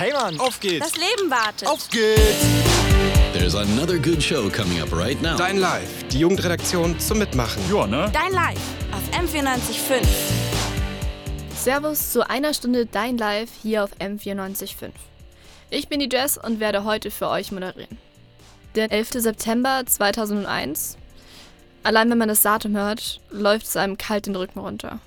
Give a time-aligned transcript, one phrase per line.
[0.00, 0.92] Hey Mann, auf geht's.
[0.92, 1.68] Das Leben wartet.
[1.68, 2.46] Auf geht's.
[3.34, 5.36] There's another good show coming up right now.
[5.36, 7.62] Dein Live, die Jugendredaktion zum Mitmachen.
[7.70, 8.10] Ja, ne?
[8.10, 8.56] Dein Live
[8.92, 10.00] auf M945.
[11.54, 14.92] Servus zu einer Stunde Dein Live hier auf M945.
[15.68, 17.98] Ich bin die Jess und werde heute für euch moderieren.
[18.76, 19.10] Der 11.
[19.16, 20.96] September 2001.
[21.82, 24.98] Allein wenn man das Datum hört, läuft es einem kalt den Rücken runter.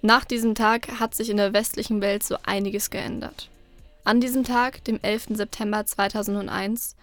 [0.00, 3.50] Nach diesem Tag hat sich in der westlichen Welt so einiges geändert.
[4.08, 5.36] An diesem Tag, dem 11.
[5.36, 6.96] September 2001,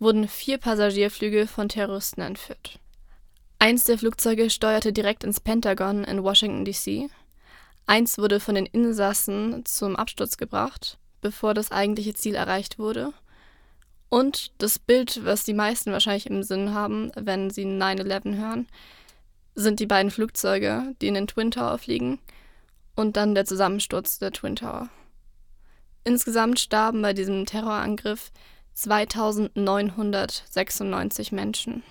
[0.00, 2.80] wurden vier Passagierflüge von Terroristen entführt.
[3.60, 7.10] Eins der Flugzeuge steuerte direkt ins Pentagon in Washington, D.C.
[7.86, 13.12] Eins wurde von den Insassen zum Absturz gebracht, bevor das eigentliche Ziel erreicht wurde.
[14.08, 18.66] Und das Bild, was die meisten wahrscheinlich im Sinn haben, wenn sie 9-11 hören,
[19.54, 22.18] sind die beiden Flugzeuge, die in den Twin Tower fliegen,
[22.96, 24.88] und dann der Zusammensturz der Twin Tower.
[26.08, 28.32] Insgesamt starben bei diesem Terrorangriff
[28.72, 31.82] 2996 Menschen.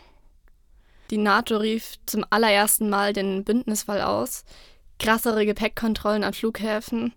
[1.11, 4.43] Die NATO rief zum allerersten Mal den Bündnisfall aus,
[4.97, 7.13] krassere Gepäckkontrollen an Flughäfen,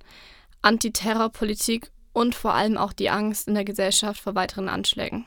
[0.61, 5.25] Antiterrorpolitik und vor allem auch die Angst in der Gesellschaft vor weiteren Anschlägen.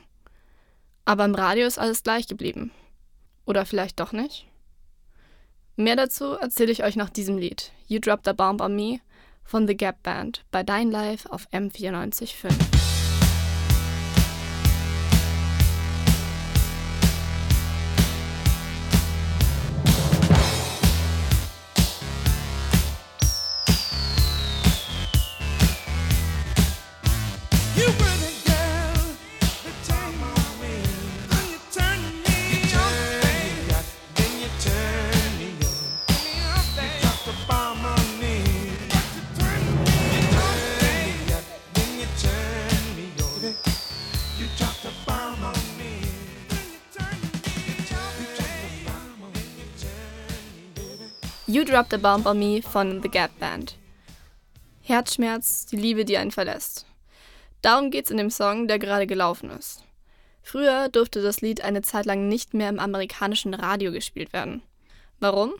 [1.04, 2.70] Aber im Radio ist alles gleich geblieben.
[3.46, 4.46] Oder vielleicht doch nicht?
[5.74, 9.00] Mehr dazu erzähle ich euch nach diesem Lied, You Dropped a Bomb on Me
[9.44, 12.83] von The Gap Band bei Dein Live auf M945.
[51.54, 53.76] You Dropped a Bomb on Me von The Gap Band.
[54.82, 56.84] Herzschmerz, die Liebe, die einen verlässt.
[57.62, 59.84] Darum geht's in dem Song, der gerade gelaufen ist.
[60.42, 64.62] Früher durfte das Lied eine Zeit lang nicht mehr im amerikanischen Radio gespielt werden.
[65.20, 65.52] Warum?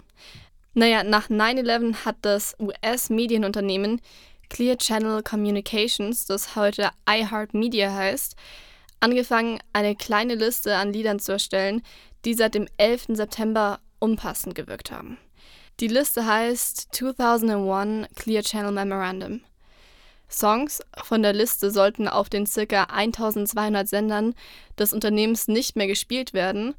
[0.72, 4.00] Naja, nach 9-11 hat das US-Medienunternehmen
[4.48, 8.34] Clear Channel Communications, das heute iHeartMedia heißt,
[8.98, 11.82] angefangen, eine kleine Liste an Liedern zu erstellen,
[12.24, 13.10] die seit dem 11.
[13.10, 15.18] September unpassend gewirkt haben.
[15.80, 19.40] Die Liste heißt 2001 Clear Channel Memorandum.
[20.30, 22.84] Songs von der Liste sollten auf den ca.
[22.84, 24.34] 1200 Sendern
[24.78, 26.74] des Unternehmens nicht mehr gespielt werden.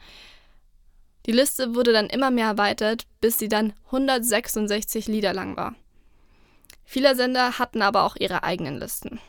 [1.26, 5.76] Die Liste wurde dann immer mehr erweitert, bis sie dann 166 Lieder lang war.
[6.86, 9.20] Viele Sender hatten aber auch ihre eigenen Listen.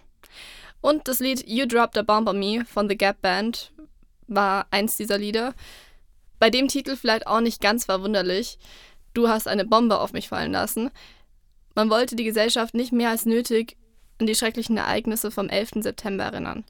[0.81, 3.72] Und das Lied You Dropped a Bomb on Me von The Gap Band
[4.28, 5.55] war eins dieser Lieder.
[6.38, 8.59] Bei dem Titel vielleicht auch nicht ganz verwunderlich,
[9.16, 10.91] du hast eine Bombe auf mich fallen lassen.
[11.75, 13.77] Man wollte die Gesellschaft nicht mehr als nötig
[14.19, 15.82] an die schrecklichen Ereignisse vom 11.
[15.82, 16.65] September erinnern.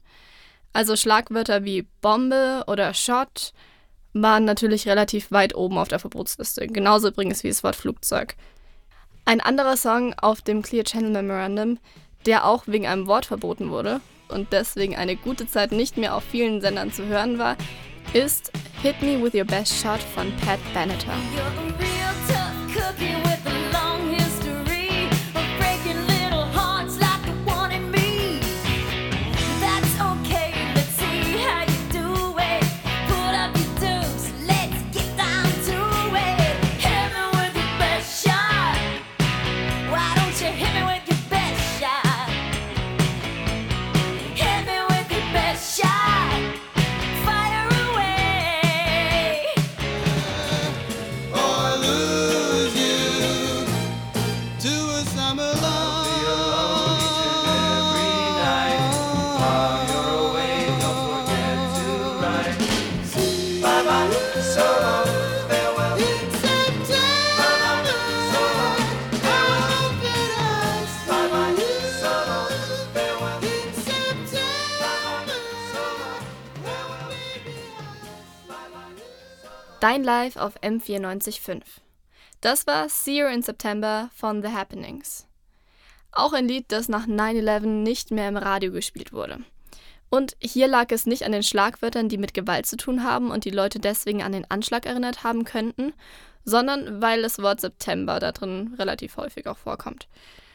[0.73, 3.53] Also Schlagwörter wie Bombe oder Shot
[4.13, 8.35] waren natürlich relativ weit oben auf der Verbotsliste, genauso übrigens wie das Wort Flugzeug.
[9.25, 11.79] Ein anderer Song auf dem Clear Channel Memorandum,
[12.25, 16.23] der auch wegen einem Wort verboten wurde und deswegen eine gute Zeit nicht mehr auf
[16.23, 17.57] vielen Sendern zu hören war,
[18.13, 21.17] ist Hit Me With Your Best Shot von Pat Benatar.
[22.77, 23.46] cooking with
[79.87, 81.61] Dein Live auf M945.
[82.41, 85.25] Das war See You in September von The Happenings.
[86.11, 89.39] Auch ein Lied, das nach 9-11 nicht mehr im Radio gespielt wurde.
[90.09, 93.45] Und hier lag es nicht an den Schlagwörtern, die mit Gewalt zu tun haben und
[93.45, 95.93] die Leute deswegen an den Anschlag erinnert haben könnten,
[96.43, 100.09] sondern weil das Wort September da drin relativ häufig auch vorkommt.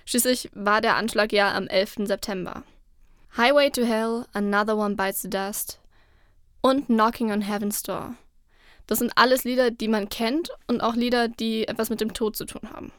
[0.05, 2.01] Schließlich war der Anschlag ja am 11.
[2.05, 2.65] September.
[3.39, 5.81] Highway to Hell, Another One Bites the Dust
[6.61, 8.15] und Knocking on Heaven's Door.
[8.87, 12.37] Das sind alles Lieder, die man kennt und auch Lieder, die etwas mit dem Tod
[12.37, 12.93] zu tun haben.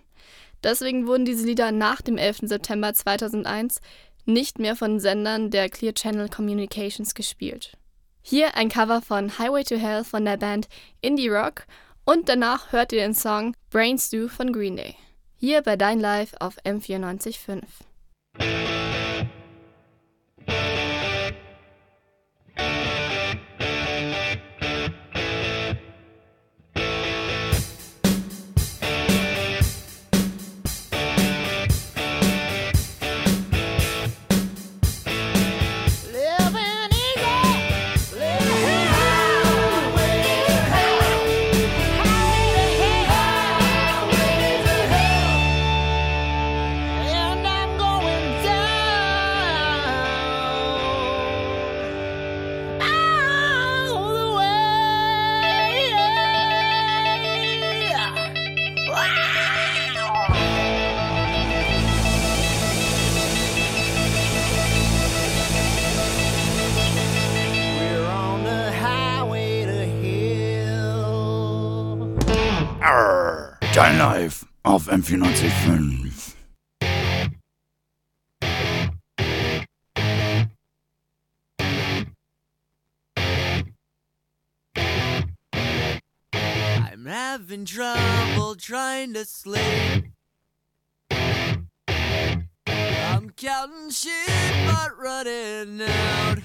[0.63, 2.41] Deswegen wurden diese Lieder nach dem 11.
[2.44, 3.81] September 2001
[4.25, 7.74] nicht mehr von Sendern der Clear Channel Communications gespielt.
[8.21, 10.69] Hier ein Cover von Highway to Hell von der Band
[11.01, 11.65] Indie Rock
[12.06, 14.95] und danach hört ihr den Song Brain Stew von Green Day.
[15.38, 17.63] Hier bei Dein Live auf M945.
[73.83, 76.35] Live auf M945.
[86.31, 90.06] I'm having trouble trying to sleep.
[91.12, 91.68] I'm
[93.36, 94.31] counting sheep
[94.65, 96.38] but running out.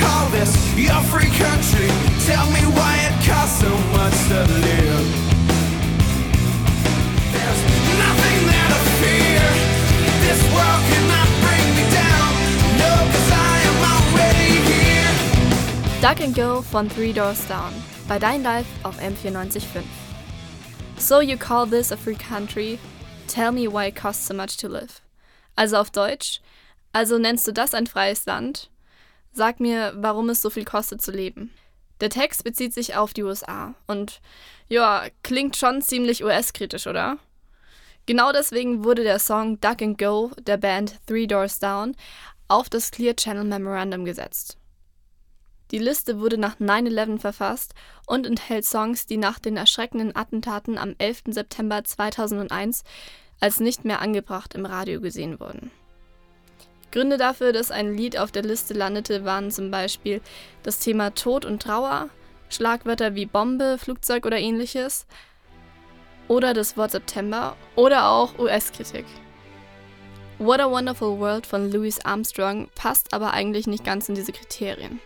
[0.00, 1.88] Call this your free country?
[2.26, 5.08] Tell me why it costs so much to live.
[7.34, 7.62] There's
[8.04, 9.44] nothing there to fear.
[10.26, 12.32] This world cannot bring me down.
[12.82, 15.12] No, 'cause I am already here.
[16.00, 17.72] Duck and Go von Three Doors Down
[18.08, 19.84] bei Dein Live auf M945.
[20.96, 22.78] So you call this a free country?
[23.26, 25.00] Tell me why it costs so much to live.
[25.56, 26.40] Also auf Deutsch,
[26.92, 28.68] also nennst du das ein freies Land?
[29.32, 31.52] Sag mir, warum es so viel kostet zu leben.
[32.00, 34.20] Der Text bezieht sich auf die USA und
[34.68, 37.18] ja, klingt schon ziemlich US-kritisch, oder?
[38.06, 41.94] Genau deswegen wurde der Song Duck and Go der Band Three Doors Down
[42.48, 44.56] auf das Clear Channel Memorandum gesetzt.
[45.70, 47.74] Die Liste wurde nach 9-11 verfasst
[48.06, 51.22] und enthält Songs, die nach den erschreckenden Attentaten am 11.
[51.28, 52.82] September 2001
[53.38, 55.70] als nicht mehr angebracht im Radio gesehen wurden.
[56.92, 60.20] Gründe dafür, dass ein Lied auf der Liste landete, waren zum Beispiel
[60.62, 62.08] das Thema Tod und Trauer,
[62.48, 65.06] Schlagwörter wie Bombe, Flugzeug oder ähnliches,
[66.28, 69.04] oder das Wort September oder auch US-Kritik.
[70.38, 75.00] What a Wonderful World von Louis Armstrong passt aber eigentlich nicht ganz in diese Kriterien.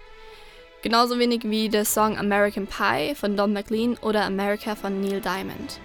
[0.82, 5.80] Genauso wenig wie der Song American Pie von Don McLean oder America von Neil Diamond.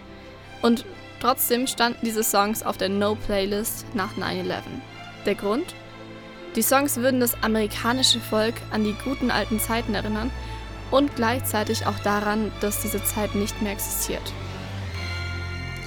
[0.61, 0.85] Und
[1.21, 4.61] trotzdem standen diese Songs auf der No-Playlist nach 9-11.
[5.25, 5.73] Der Grund?
[6.59, 10.29] Die Songs würden das amerikanische Volk an die guten alten Zeiten erinnern
[10.91, 14.33] und gleichzeitig auch daran, dass diese Zeit nicht mehr existiert.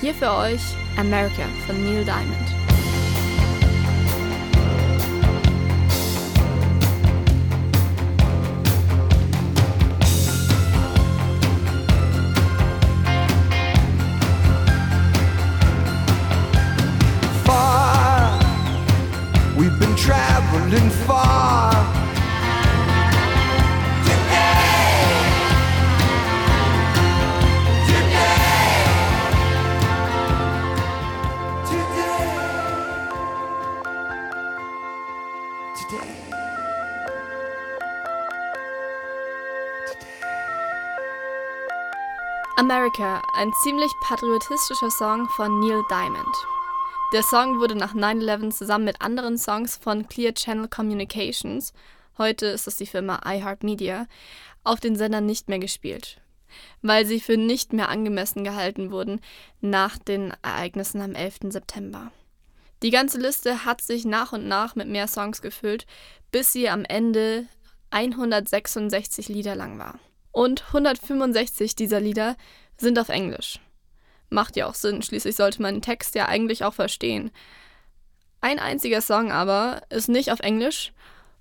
[0.00, 0.62] Hier für euch
[0.96, 2.71] America von Neil Diamond.
[20.50, 21.72] traveling far
[42.56, 46.28] America, ein ziemlich patriotistischer Song von Neil Diamond.
[47.12, 51.74] Der Song wurde nach 9-11 zusammen mit anderen Songs von Clear Channel Communications,
[52.16, 54.06] heute ist es die Firma iHeartMedia,
[54.64, 56.22] auf den Sendern nicht mehr gespielt,
[56.80, 59.20] weil sie für nicht mehr angemessen gehalten wurden
[59.60, 61.50] nach den Ereignissen am 11.
[61.50, 62.10] September.
[62.82, 65.84] Die ganze Liste hat sich nach und nach mit mehr Songs gefüllt,
[66.30, 67.46] bis sie am Ende
[67.90, 69.98] 166 Lieder lang war.
[70.30, 72.36] Und 165 dieser Lieder
[72.78, 73.60] sind auf Englisch.
[74.32, 77.30] Macht ja auch Sinn, schließlich sollte man den Text ja eigentlich auch verstehen.
[78.40, 80.92] Ein einziger Song aber ist nicht auf Englisch,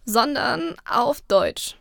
[0.06, 1.78] sondern auf Deutsch.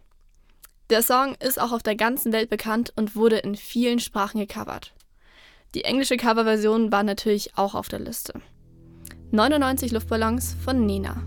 [0.89, 4.93] Der Song ist auch auf der ganzen Welt bekannt und wurde in vielen Sprachen gecovert.
[5.75, 8.35] Die englische Coverversion war natürlich auch auf der Liste.
[9.31, 11.23] 99 Luftballons von Nina.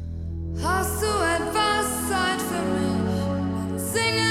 [0.62, 3.82] Hast du etwas Zeit für mich?
[3.82, 4.23] Singe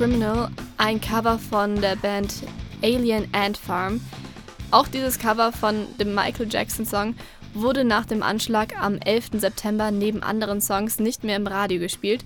[0.00, 2.32] Criminal, ein Cover von der Band
[2.82, 4.00] Alien Ant Farm.
[4.70, 7.14] Auch dieses Cover von dem Michael Jackson Song
[7.52, 9.32] wurde nach dem Anschlag am 11.
[9.34, 12.24] September neben anderen Songs nicht mehr im Radio gespielt,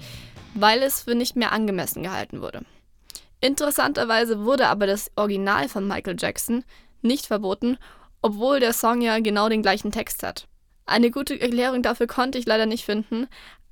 [0.55, 2.61] weil es für nicht mehr angemessen gehalten wurde.
[3.41, 6.63] Interessanterweise wurde aber das Original von Michael Jackson
[7.03, 7.77] nicht verboten,
[8.23, 10.47] obwohl der Song ja genau den gleichen Text hat.
[10.87, 13.27] Eine gute Erklärung dafür konnte ich leider nicht finden,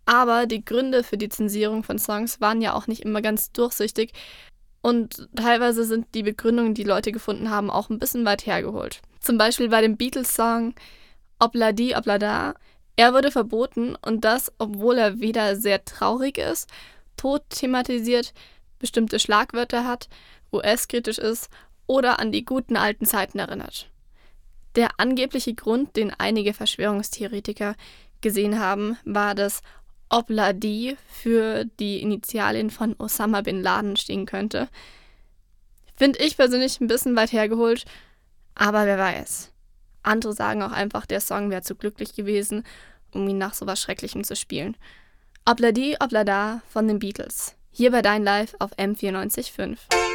[0.04, 4.12] aber die Gründe für die Zensierung von Songs waren ja auch nicht immer ganz durchsichtig
[4.82, 9.00] und teilweise sind die Begründungen, die Leute gefunden haben, auch ein bisschen weit hergeholt.
[9.20, 10.74] Zum Beispiel bei dem Beatles-Song
[11.38, 12.54] Obla di, Obla da.
[12.96, 16.68] Er wurde verboten und das, obwohl er weder sehr traurig ist,
[17.16, 18.34] Tod thematisiert,
[18.78, 20.08] bestimmte Schlagwörter hat,
[20.52, 21.48] US-kritisch ist
[21.86, 23.88] oder an die guten alten Zeiten erinnert.
[24.74, 27.76] Der angebliche Grund, den einige Verschwörungstheoretiker
[28.20, 29.62] gesehen haben, war, dass
[30.12, 34.68] Obladi für die Initialien von Osama bin Laden stehen könnte.
[35.96, 37.86] Finde ich persönlich ein bisschen weit hergeholt,
[38.54, 39.50] aber wer weiß.
[40.02, 42.64] Andere sagen auch einfach, der Song wäre zu glücklich gewesen,
[43.12, 44.76] um ihn nach sowas Schrecklichem zu spielen.
[45.48, 47.56] Obladi Oblada von den Beatles.
[47.70, 50.11] Hier bei Dein Live auf M945.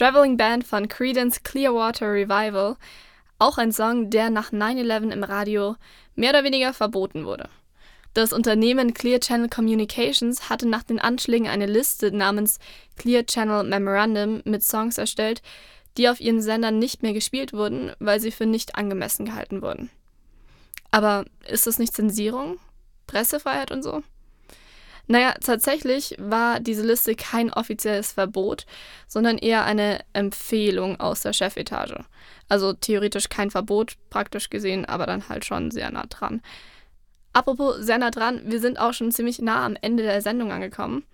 [0.00, 2.76] Traveling Band von Creedence Clearwater Revival,
[3.38, 5.76] auch ein Song, der nach 9-11 im Radio
[6.14, 7.50] mehr oder weniger verboten wurde.
[8.14, 12.60] Das Unternehmen Clear Channel Communications hatte nach den Anschlägen eine Liste namens
[12.96, 15.42] Clear Channel Memorandum mit Songs erstellt,
[15.98, 19.90] die auf ihren Sendern nicht mehr gespielt wurden, weil sie für nicht angemessen gehalten wurden.
[20.90, 22.58] Aber ist das nicht Zensierung?
[23.06, 24.02] Pressefreiheit und so?
[25.06, 28.66] Naja, tatsächlich war diese Liste kein offizielles Verbot,
[29.06, 32.04] sondern eher eine Empfehlung aus der Chefetage.
[32.48, 36.42] Also theoretisch kein Verbot, praktisch gesehen, aber dann halt schon sehr nah dran.
[37.32, 41.04] Apropos sehr nah dran, wir sind auch schon ziemlich nah am Ende der Sendung angekommen.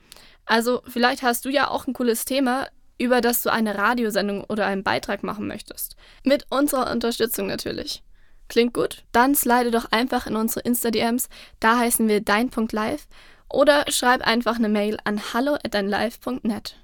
[0.46, 4.66] Also vielleicht hast du ja auch ein cooles Thema, über das du eine Radiosendung oder
[4.66, 5.96] einen Beitrag machen möchtest.
[6.24, 8.02] Mit unserer Unterstützung natürlich.
[8.48, 9.04] Klingt gut?
[9.12, 11.28] Dann slide doch einfach in unsere Insta-DMs,
[11.60, 13.06] da heißen wir dein.live
[13.48, 16.76] oder schreib einfach eine Mail an hallo@deinlive.net.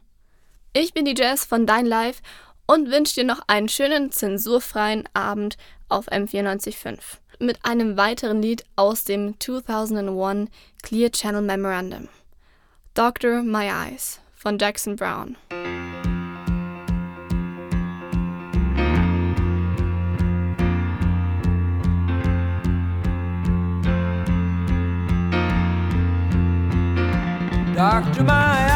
[0.73, 2.23] Ich bin die Jazz von Dein Live
[2.67, 5.57] und wünsche dir noch einen schönen zensurfreien Abend
[5.89, 6.99] auf M945
[7.39, 10.51] mit einem weiteren Lied aus dem 2001
[10.83, 12.09] Clear Channel Memorandum.
[12.95, 15.37] Doctor My Eyes von Jackson Brown.
[27.83, 28.72] Doctor, my